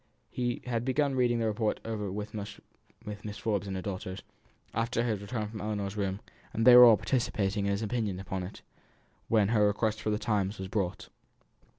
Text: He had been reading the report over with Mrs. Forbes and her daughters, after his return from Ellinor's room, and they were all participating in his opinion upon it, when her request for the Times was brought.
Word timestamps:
He 0.31 0.63
had 0.65 0.83
been 0.83 1.13
reading 1.13 1.37
the 1.37 1.45
report 1.45 1.79
over 1.85 2.11
with 2.11 2.31
Mrs. 2.33 3.39
Forbes 3.39 3.67
and 3.67 3.75
her 3.75 3.83
daughters, 3.83 4.23
after 4.73 5.03
his 5.03 5.21
return 5.21 5.47
from 5.47 5.61
Ellinor's 5.61 5.95
room, 5.95 6.21
and 6.53 6.65
they 6.65 6.75
were 6.75 6.85
all 6.85 6.97
participating 6.97 7.65
in 7.67 7.71
his 7.71 7.83
opinion 7.83 8.19
upon 8.19 8.41
it, 8.41 8.63
when 9.27 9.49
her 9.49 9.67
request 9.67 10.01
for 10.01 10.09
the 10.09 10.17
Times 10.17 10.57
was 10.57 10.69
brought. 10.69 11.09